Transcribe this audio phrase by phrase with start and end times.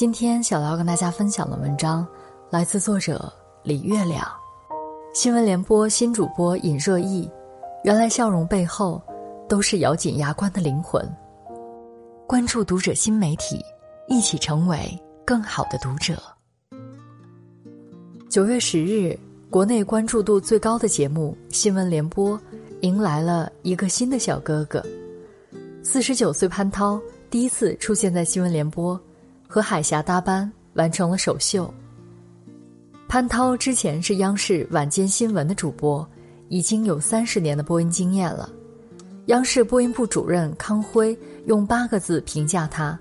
[0.00, 2.08] 今天小姚跟大家分享的文章
[2.48, 3.30] 来自作者
[3.62, 4.26] 李月亮。
[5.12, 7.30] 新闻联播新主播尹热议，
[7.84, 8.98] 原来笑容背后
[9.46, 11.06] 都是咬紧牙关的灵魂。
[12.26, 13.62] 关注读者新媒体，
[14.08, 16.16] 一起成为更好的读者。
[18.30, 19.14] 九月十日，
[19.50, 22.38] 国内关注度最高的节目《新闻联播》
[22.80, 24.82] 迎来了一个新的小哥哥。
[25.82, 28.96] 四十九岁潘涛第一次出现在《新闻联播》。
[29.50, 31.68] 和海峡搭班完成了首秀。
[33.08, 36.08] 潘涛之前是央视晚间新闻的主播，
[36.48, 38.48] 已经有三十年的播音经验了。
[39.26, 42.96] 央视播音部主任康辉用八个字评价他：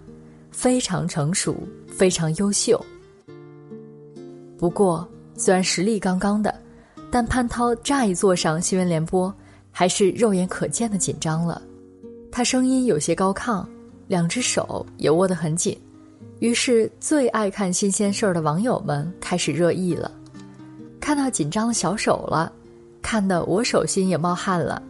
[0.49, 1.55] 非常成熟，
[1.87, 2.83] 非常优秀。
[4.57, 6.59] 不过，虽然实力刚刚的，
[7.11, 9.31] 但潘涛乍一坐上新闻联播，
[9.69, 11.61] 还是肉眼可见的紧张了。
[12.31, 13.63] 他声音有些高亢，
[14.07, 15.79] 两只手也握得很紧。
[16.39, 20.09] 于是，最爱看新鲜事儿的网友们开始热议了。
[20.99, 22.51] 看到紧张的小手了，
[23.01, 24.81] 看得我手心也冒汗了。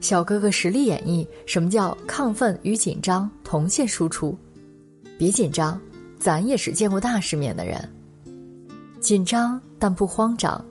[0.00, 4.36] 小哥哥实力演绎什么叫亢奋与紧张同线输出。
[5.16, 5.80] 别紧张，
[6.18, 7.88] 咱也是见过大世面的人。
[8.98, 10.64] 紧张但不慌张，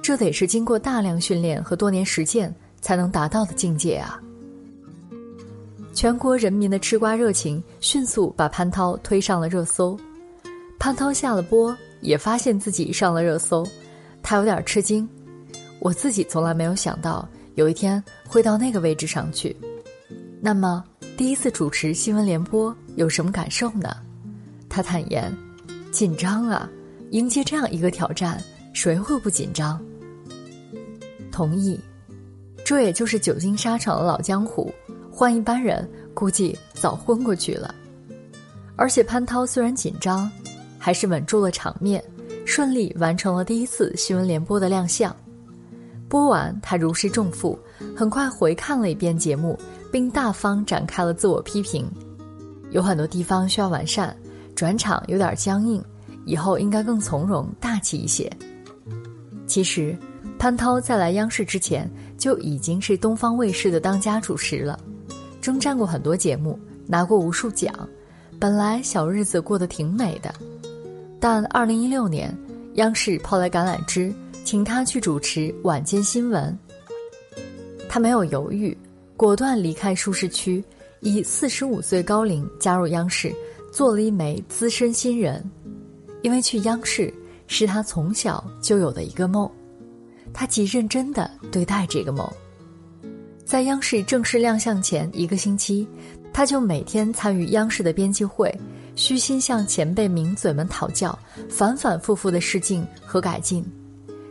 [0.00, 4.18] 这得是经过大量训练和多年实践才能达到的境界啊。
[5.98, 9.98] 全国人民的吃瓜热情迅速把潘涛推上了热搜，
[10.78, 13.66] 潘涛下了播也发现自己上了热搜，
[14.22, 15.08] 他有点吃惊。
[15.80, 19.56] 我自己从来没有想到有一天会到那个位置上去。
[20.40, 20.84] 那么
[21.16, 23.96] 第一次主持新闻联播有什么感受呢？
[24.68, 25.36] 他坦言：
[25.90, 26.70] 紧张啊，
[27.10, 28.40] 迎接这样一个挑战，
[28.72, 29.84] 谁会不紧张？
[31.32, 31.76] 同意，
[32.64, 34.72] 这也就是久经沙场的老江湖。
[35.18, 35.84] 换一般人，
[36.14, 37.74] 估计早昏过去了。
[38.76, 40.30] 而且潘涛虽然紧张，
[40.78, 42.00] 还是稳住了场面，
[42.46, 45.12] 顺利完成了第一次新闻联播的亮相。
[46.08, 47.58] 播完，他如释重负，
[47.96, 49.58] 很快回看了一遍节目，
[49.90, 51.84] 并大方展开了自我批评：
[52.70, 54.16] 有很多地方需要完善，
[54.54, 55.82] 转场有点僵硬，
[56.26, 58.32] 以后应该更从容大气一些。
[59.48, 59.98] 其实，
[60.38, 64.78] 潘涛在来央视之前就已经是东方卫视的当家主持了。
[65.48, 67.72] 征战过很多节目，拿过无数奖，
[68.38, 70.30] 本来小日子过得挺美的。
[71.18, 72.36] 但二零一六年，
[72.74, 74.12] 央视抛来橄榄枝，
[74.44, 76.54] 请他去主持晚间新闻。
[77.88, 78.76] 他没有犹豫，
[79.16, 80.62] 果断离开舒适区，
[81.00, 83.34] 以四十五岁高龄加入央视，
[83.72, 85.42] 做了一枚资深新人。
[86.20, 87.10] 因为去央视
[87.46, 89.50] 是他从小就有的一个梦，
[90.30, 92.30] 他极认真的对待这个梦。
[93.48, 95.88] 在央视正式亮相前一个星期，
[96.34, 98.54] 他就每天参与央视的编辑会，
[98.94, 103.64] 虚心向前辈名嘴们讨教，反反复复的试镜和改进。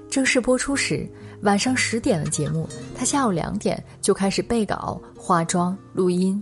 [0.07, 1.09] 正式播出时，
[1.41, 6.39] 晚上十点的节目，他下午两点就开始背稿、化妆、录音。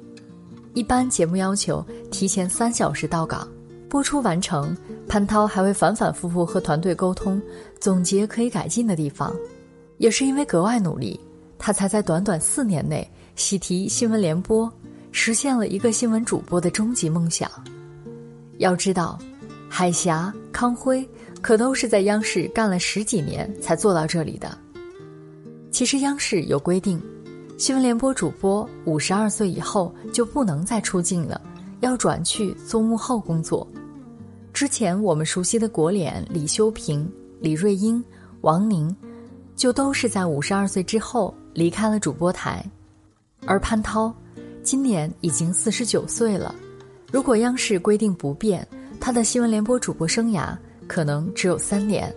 [0.74, 1.82] 一般节目要求
[2.12, 3.48] 提前三小时到岗，
[3.88, 4.76] 播出完成，
[5.08, 7.42] 潘涛还会反反复复和团队沟通，
[7.80, 9.34] 总结可以改进的地方。
[9.98, 11.18] 也是因为格外努力。
[11.58, 14.72] 他才在短短四年内喜提新闻联播，
[15.12, 17.50] 实现了一个新闻主播的终极梦想。
[18.58, 19.18] 要知道，
[19.70, 21.08] 海霞、康辉
[21.42, 24.58] 可都是在央视干了十几年才做到这里的。
[25.72, 27.02] 其实央视有规定，
[27.58, 31.42] 新闻联播主播五十二岁以后就不能再出镜了，
[31.82, 33.68] 要转去做幕后工作。
[34.54, 38.02] 之前我们熟悉的国脸李修平、李瑞英、
[38.42, 38.96] 王宁，
[39.56, 41.36] 就都是在五十二岁之后。
[41.56, 42.64] 离开了主播台，
[43.46, 44.14] 而潘涛
[44.62, 46.54] 今年已经四十九岁了。
[47.12, 48.68] 如果央视规定不变，
[49.00, 50.56] 他的新闻联播主播生涯
[50.86, 52.14] 可能只有三年，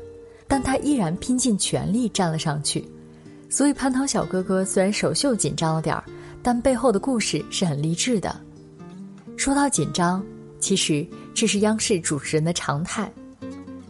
[0.49, 2.87] 但他依然拼尽全力站了上去。
[3.49, 6.03] 所以潘涛小哥哥虽然首秀紧张了点儿，
[6.43, 8.35] 但背后的故事是很励志的。
[9.37, 10.21] 说到紧张，
[10.59, 13.09] 其实这是央视主持人的常态。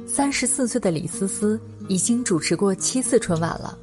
[0.07, 1.59] 三十四岁的李思思
[1.89, 3.79] 已经主持过七次春晚了。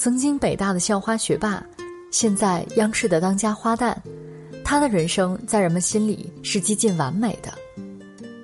[0.00, 1.62] 曾经北大的校花学霸，
[2.10, 3.94] 现在央视的当家花旦，
[4.64, 7.52] 她的人生在人们心里是接近完美的。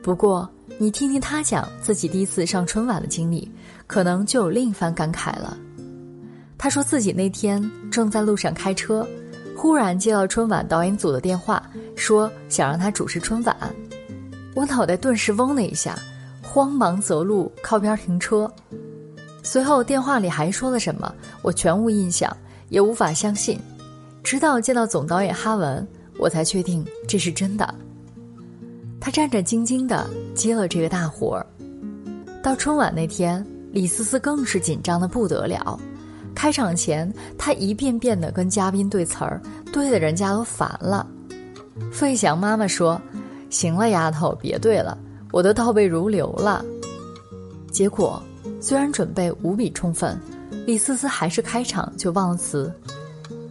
[0.02, 3.50] 不过，你听听她讲自己第一次上春晚的经历，
[3.86, 5.56] 可能就有另一番感慨了。
[6.58, 9.08] 她说自己那天正在路上开车，
[9.56, 11.62] 忽然接到春晚导演组的电话，
[11.96, 13.56] 说想让她主持春晚。
[14.54, 15.98] 我脑袋顿时嗡的一下，
[16.42, 18.46] 慌忙择路靠边停车。
[19.46, 22.36] 随后电话里还说了什么，我全无印象，
[22.68, 23.60] 也无法相信。
[24.24, 25.86] 直到见到总导演哈文，
[26.18, 27.74] 我才确定这是真的。
[29.00, 31.46] 他战战兢兢地接了这个大活儿。
[32.42, 35.78] 到春晚那天，李思思更是紧张的不得了。
[36.34, 39.40] 开场前，他一遍遍地跟嘉宾对词儿，
[39.72, 41.06] 对的人家都烦了。
[41.92, 43.00] 费翔妈妈说。
[43.48, 44.98] 行了，丫头，别对了，
[45.30, 46.64] 我都倒背如流了。
[47.70, 48.20] 结果
[48.60, 50.18] 虽然准备无比充分，
[50.66, 52.72] 李思思还是开场就忘了词。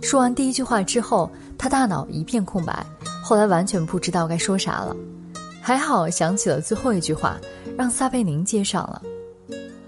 [0.01, 2.85] 说完第一句话之后，她大脑一片空白，
[3.23, 4.95] 后来完全不知道该说啥了。
[5.61, 7.37] 还好想起了最后一句话，
[7.77, 9.01] 让撒贝宁接上了。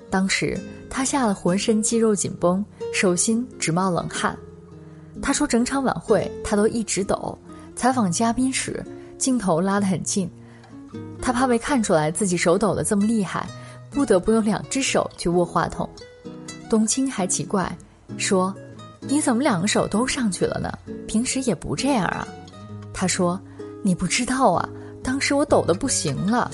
[0.09, 0.57] 当时
[0.89, 4.35] 他吓得浑身肌肉紧绷，手心直冒冷汗。
[5.21, 7.37] 他说整场晚会他都一直抖，
[7.75, 8.83] 采访嘉宾时。
[9.17, 10.29] 镜头拉得很近，
[11.19, 13.49] 他怕被看出来自己手抖得这么厉害，
[13.89, 15.89] 不得不用两只手去握话筒。
[16.69, 17.75] 董卿还奇怪，
[18.17, 18.53] 说
[19.01, 20.71] ：“你怎么两个手都上去了呢？
[21.07, 22.27] 平时也不这样啊。”
[22.93, 23.39] 他说
[23.83, 24.67] ：“你不知道啊，
[25.03, 26.51] 当时我抖得不行了。”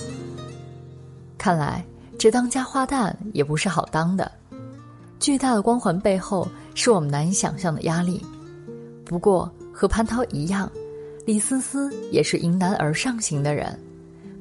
[1.38, 1.84] 看来
[2.18, 4.32] 这当家花旦也不是好当的，
[5.20, 8.26] 巨大的光环背后是我们难以想象的压力。
[9.04, 10.72] 不过和潘涛一样。
[11.26, 13.80] 李思思也是迎难而上型的人，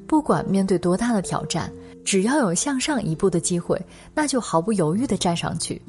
[0.05, 1.71] 不管面对多大的挑战，
[2.03, 3.79] 只要有向上一步的机会，
[4.13, 5.81] 那就毫不犹豫地站上去。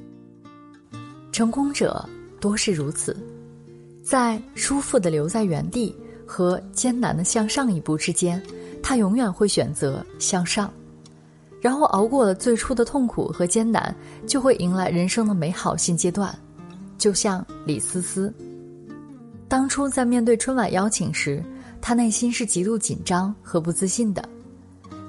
[1.32, 2.08] 成功者
[2.40, 3.16] 多是如此，
[4.02, 5.94] 在舒服的留在原地
[6.26, 8.40] 和艰难的向上一步之间，
[8.82, 10.72] 他永远会选择向上，
[11.60, 13.94] 然后熬过了最初的痛苦和艰难，
[14.26, 16.32] 就会迎来人生的美好新阶段。
[16.96, 18.32] 就像李思思。
[19.48, 21.42] 当初在面对春晚邀请时，
[21.80, 24.26] 他内心是极度紧张和不自信的，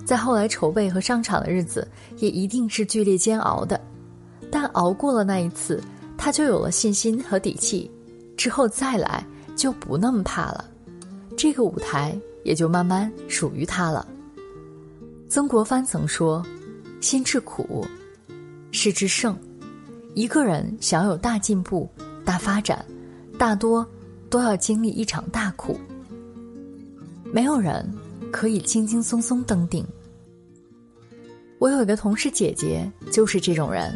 [0.05, 1.85] 在后来筹备和上场的日子，
[2.17, 3.79] 也一定是剧烈煎熬的。
[4.51, 5.83] 但熬过了那一次，
[6.15, 7.89] 他就有了信心和底气，
[8.37, 9.25] 之后再来
[9.55, 10.63] 就不那么怕了，
[11.35, 14.07] 这个舞台也就慢慢属于他了。
[15.27, 16.45] 曾国藩曾说
[17.01, 17.85] ：“心至苦，
[18.71, 19.35] 事之胜。”
[20.13, 21.89] 一个人想有大进步、
[22.23, 22.85] 大发展，
[23.37, 23.85] 大多。
[24.27, 25.79] 都要经历一场大苦，
[27.31, 27.87] 没有人
[28.31, 29.85] 可以轻轻松松登顶。
[31.59, 33.93] 我有一个同事姐姐就是这种人，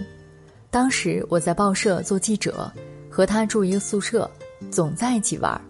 [0.69, 2.71] 当时我在报社做记者，
[3.09, 4.29] 和她住一个宿舍，
[4.71, 5.61] 总在一起玩儿。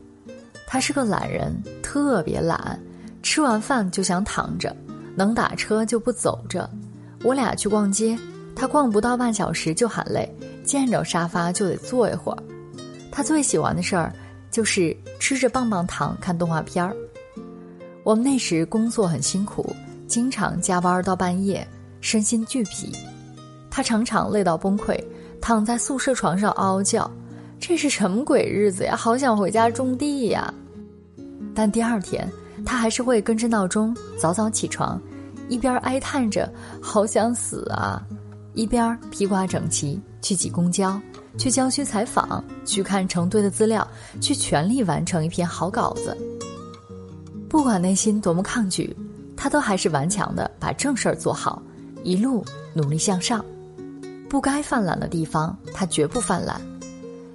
[0.68, 2.80] 她是个懒人，特别懒，
[3.24, 4.75] 吃完饭就想躺着，
[5.15, 6.69] 能打车就不走着。
[7.24, 8.18] 我俩去逛街，
[8.56, 10.30] 她逛不到半小时就喊累，
[10.63, 12.44] 见着沙发就得坐一会儿。
[13.12, 14.13] 她最喜欢的事儿。
[14.51, 16.95] 就是吃着棒棒糖看动画片儿。
[18.03, 19.75] 我们那时工作很辛苦，
[20.08, 21.65] 经常加班到半夜，
[22.01, 22.91] 身心俱疲。
[23.70, 24.98] 他常常累到崩溃，
[25.39, 27.10] 躺在宿舍床上嗷嗷叫
[27.60, 28.96] ：“这是什么鬼日子呀？
[28.96, 30.53] 好想回家种地呀！”
[31.56, 32.29] 但第二天，
[32.65, 35.00] 他还是会跟着闹钟早早起床，
[35.48, 36.51] 一边哀叹着
[36.82, 38.06] “好想死啊”，
[38.53, 41.00] 一边披挂整齐去挤公交。
[41.38, 43.88] 去郊区采访，去看成堆的资料，
[44.20, 46.18] 去全力完成一篇好稿子。
[47.48, 48.94] 不管内心多么抗拒，
[49.38, 51.62] 他都还是顽强的把正事儿做好，
[52.03, 53.44] 一路努力向上。
[54.29, 56.62] 不该犯懒的地方，他绝不犯懒。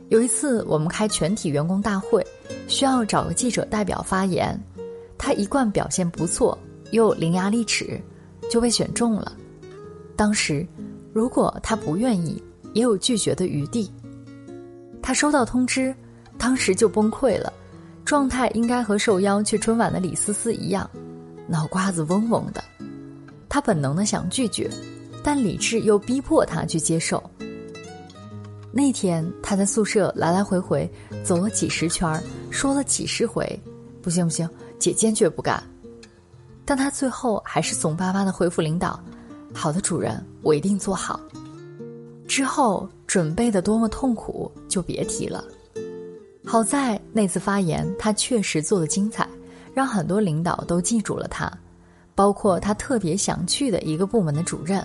[0.09, 2.25] 有一次，我们开全体员工大会，
[2.69, 4.59] 需要找个记者代表发言，
[5.19, 6.57] 他一贯表现不错，
[6.91, 8.01] 又伶牙俐齿，
[8.51, 9.33] 就被选中了。
[10.17, 10.67] 当时，
[11.13, 12.43] 如果他不愿意。
[12.75, 13.89] 也有拒绝的余地。
[15.01, 15.95] 他收到通知，
[16.37, 17.53] 当时就崩溃了，
[18.05, 20.91] 状态应该和受邀去春晚的李思思一样，
[21.47, 22.65] 脑瓜子嗡嗡的。
[23.55, 24.69] 他本能的想拒绝，
[25.23, 27.23] 但理智又逼迫他去接受。
[28.73, 30.91] 那天他在宿舍来来回回
[31.23, 32.21] 走了几十圈，
[32.51, 33.49] 说了几十回，
[34.03, 35.63] 不行不行，姐坚决不干。
[36.65, 38.99] 但他最后还是怂巴巴的回复领导
[39.55, 41.21] ：“好的，主任，我一定做好。”
[42.27, 45.45] 之后准备的多么痛苦，就别提了。
[46.45, 49.29] 好在那次发言，他确实做的精彩，
[49.73, 51.49] 让很多领导都记住了他，
[52.15, 54.85] 包括他特别想去的一个部门的主任。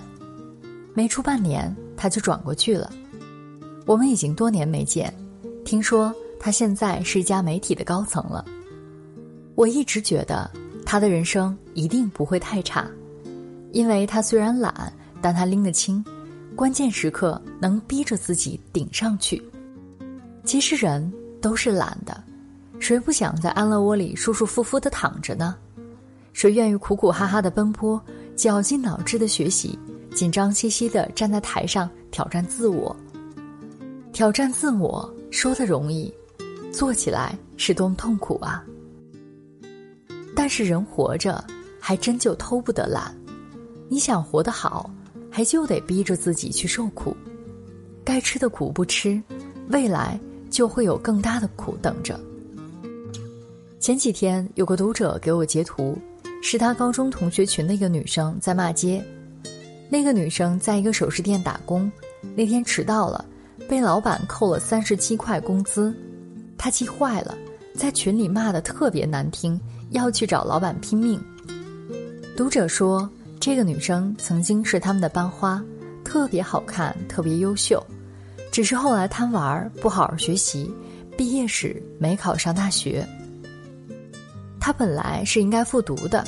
[0.94, 2.90] 没出半年，他就转过去了。
[3.86, 5.12] 我们已经多年没见，
[5.64, 8.44] 听说他现在是一家媒体的高层了。
[9.54, 10.50] 我一直觉得
[10.84, 12.86] 他的人生一定不会太差，
[13.72, 16.04] 因为他虽然懒，但他拎得清，
[16.56, 19.42] 关键时刻能逼着自己顶上去。
[20.44, 22.22] 其实人都是懒的，
[22.78, 25.56] 谁不想在安乐窝里舒舒服服的躺着呢？
[26.32, 28.00] 谁愿意苦苦哈哈的奔波，
[28.36, 29.78] 绞尽脑汁的学习，
[30.14, 32.94] 紧张兮兮的站在台上挑战自我？
[34.12, 36.12] 挑战自我说的容易，
[36.72, 38.64] 做起来是多么痛苦啊！
[40.34, 41.44] 但是人活着，
[41.78, 43.14] 还真就偷不得懒。
[43.88, 44.90] 你想活得好，
[45.30, 47.16] 还就得逼着自己去受苦。
[48.04, 49.22] 该吃的苦不吃，
[49.68, 50.18] 未来
[50.48, 52.18] 就会有更大的苦等着。
[53.78, 55.98] 前几天有个读者给我截图。
[56.42, 59.04] 是他高中同学群的一个女生在骂街，
[59.88, 61.90] 那个女生在一个首饰店打工，
[62.34, 63.24] 那天迟到了，
[63.68, 65.94] 被老板扣了三十七块工资，
[66.56, 67.36] 她气坏了，
[67.74, 71.22] 在群里骂的特别难听，要去找老板拼命。
[72.36, 75.62] 读者说，这个女生曾经是他们的班花，
[76.02, 77.84] 特别好看，特别优秀，
[78.50, 80.72] 只是后来贪玩，不好好学习，
[81.18, 83.06] 毕业时没考上大学。
[84.60, 86.22] 他本来是应该复读的，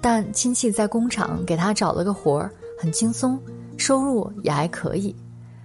[0.00, 3.40] 但亲戚在工厂给他找了个活儿，很轻松，
[3.76, 5.14] 收入也还可以。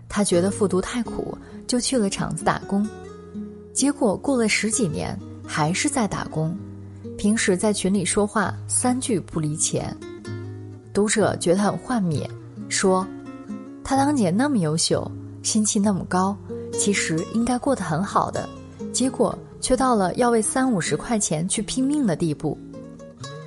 [0.07, 1.35] 他觉得复读太苦，
[1.65, 2.87] 就去了厂子打工。
[3.73, 6.55] 结果过了十几年，还是在打工。
[7.17, 9.95] 平时在群里说话三句不离钱。
[10.93, 12.29] 读者觉得很幻灭，
[12.69, 13.05] 说
[13.83, 15.09] ：“他当年那么优秀，
[15.41, 16.37] 心气那么高，
[16.77, 18.47] 其实应该过得很好的。”
[18.93, 19.37] 结果。
[19.65, 22.55] 却到了要为三五十块钱去拼命的地步。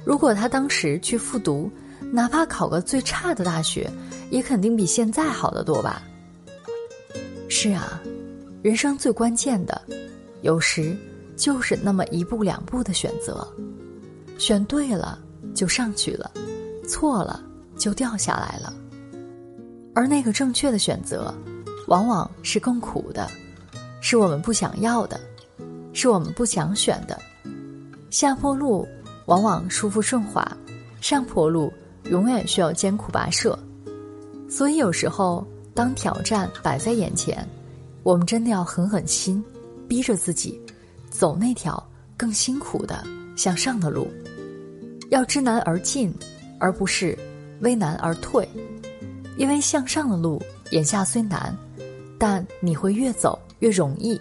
[0.04, 1.70] 如果他当时去复读，
[2.10, 3.88] 哪怕考个最差的大学，
[4.28, 6.02] 也肯定比现在好得多吧。
[7.48, 8.02] 是啊，
[8.62, 9.80] 人生最关键的，
[10.42, 10.96] 有时
[11.36, 13.46] 就是那么一步两步的选择，
[14.38, 15.20] 选对了
[15.54, 16.32] 就上去了，
[16.84, 17.40] 错了
[17.76, 18.74] 就掉下来了。
[19.94, 21.32] 而那个正确的选择，
[21.86, 23.30] 往往是更苦的，
[24.00, 25.20] 是我们不想要的。
[25.92, 27.20] 是我们不想选的，
[28.10, 28.86] 下坡路
[29.26, 30.56] 往往舒服顺滑，
[31.00, 31.72] 上坡路
[32.10, 33.58] 永远需要艰苦跋涉。
[34.48, 37.46] 所以有时候，当挑战摆在眼前，
[38.02, 39.44] 我们真的要狠狠心，
[39.86, 40.60] 逼着自己
[41.10, 41.82] 走那条
[42.16, 43.04] 更辛苦的
[43.36, 44.08] 向上的路，
[45.10, 46.14] 要知难而进，
[46.58, 47.18] 而不是
[47.60, 48.48] 危难而退。
[49.36, 51.56] 因为向上的路眼下虽难，
[52.18, 54.18] 但你会越走越容易。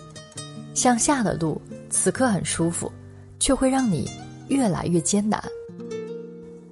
[0.77, 2.91] 向下的路此刻很舒服，
[3.39, 4.07] 却会让你
[4.47, 5.43] 越来越艰难。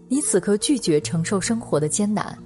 [0.08, 2.38] 你此刻拒绝承受生活的艰难，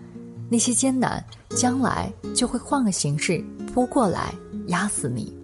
[0.50, 4.34] 那些艰难将来就会换个形式扑过来
[4.68, 5.36] 压死你。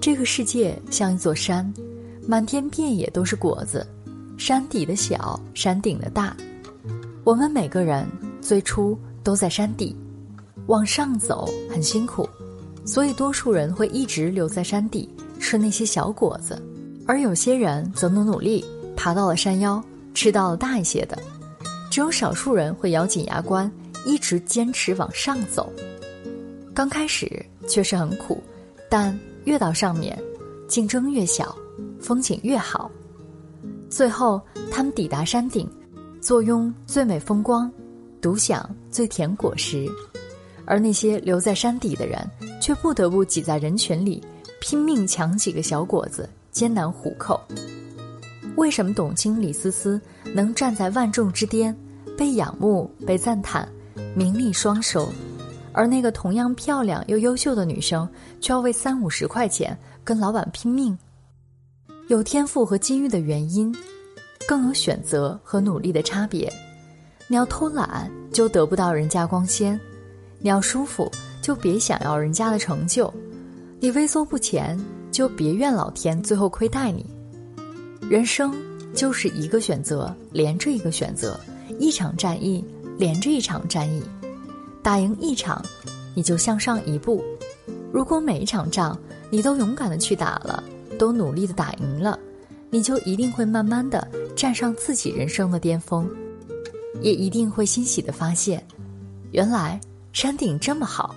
[0.00, 1.72] 这个世界像一座山，
[2.26, 3.86] 满天遍野都是果子，
[4.36, 6.36] 山底的小，山顶的大。
[7.22, 8.04] 我们每个人
[8.40, 9.94] 最初都在山底，
[10.66, 12.28] 往上走很辛苦。
[12.84, 15.08] 所以，多数人会一直留在山底
[15.40, 16.60] 吃那些小果子，
[17.06, 18.64] 而有些人则努努力
[18.94, 21.18] 爬到了山腰，吃到了大一些的。
[21.90, 23.70] 只有少数人会咬紧牙关，
[24.04, 25.72] 一直坚持往上走。
[26.74, 28.42] 刚开始确实很苦，
[28.90, 30.20] 但越到上面，
[30.68, 31.56] 竞争越小，
[32.00, 32.90] 风景越好。
[33.88, 35.70] 最后，他们抵达山顶，
[36.20, 37.70] 坐拥最美风光，
[38.20, 39.88] 独享最甜果实。
[40.66, 42.18] 而那些留在山底的人，
[42.60, 44.22] 却不得不挤在人群里，
[44.60, 47.40] 拼命抢几个小果子，艰难糊口。
[48.56, 50.00] 为什么董卿、李思思
[50.32, 51.76] 能站在万众之巅，
[52.16, 53.68] 被仰慕、被赞叹，
[54.14, 55.08] 名利双收，
[55.72, 58.08] 而那个同样漂亮又优秀的女生，
[58.40, 60.96] 却要为三五十块钱跟老板拼命？
[62.08, 63.74] 有天赋和机遇的原因，
[64.46, 66.52] 更有选择和努力的差别。
[67.26, 69.80] 你要偷懒，就得不到人家光鲜。
[70.44, 71.10] 你要舒服，
[71.40, 73.10] 就别想要人家的成就；
[73.80, 74.78] 你畏缩不前，
[75.10, 77.06] 就别怨老天最后亏待你。
[78.10, 78.54] 人生
[78.92, 81.40] 就是一个选择连着一个选择，
[81.78, 82.62] 一场战役
[82.98, 84.02] 连着一场战役。
[84.82, 85.64] 打赢一场，
[86.14, 87.24] 你就向上一步；
[87.90, 88.98] 如果每一场仗
[89.30, 90.62] 你都勇敢的去打了，
[90.98, 92.18] 都努力的打赢了，
[92.68, 96.06] 你就一定会慢慢的站上自己人生的巅峰，
[97.00, 98.62] 也一定会欣喜的发现，
[99.32, 99.80] 原来。
[100.14, 101.12] 山顶这么好，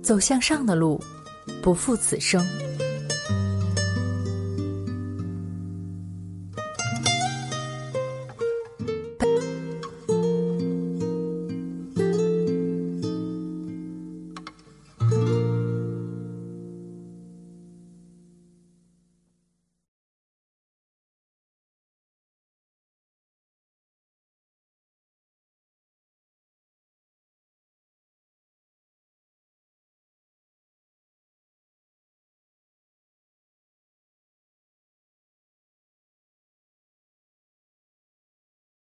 [0.00, 1.02] 走向上的路，
[1.60, 2.46] 不负此生。